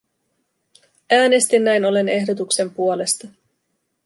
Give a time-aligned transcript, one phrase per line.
[1.11, 3.27] Äänestin näin ollen ehdotuksen puolesta.